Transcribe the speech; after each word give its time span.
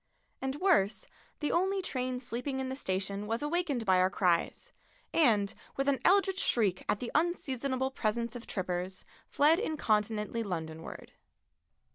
And 0.41 0.55
worse, 0.55 1.05
the 1.41 1.51
only 1.51 1.79
train 1.83 2.19
sleeping 2.19 2.59
in 2.59 2.69
the 2.69 2.75
station 2.75 3.27
was 3.27 3.43
awakened 3.43 3.85
by 3.85 3.99
our 3.99 4.09
cries, 4.09 4.73
and, 5.13 5.53
with 5.77 5.87
an 5.87 5.99
eldritch 6.03 6.39
shriek 6.39 6.83
at 6.89 6.99
the 6.99 7.11
unseasonable 7.13 7.91
presence 7.91 8.35
of 8.35 8.47
trippers, 8.47 9.05
fled 9.27 9.59
incontinently 9.59 10.41
Londonward. 10.41 11.11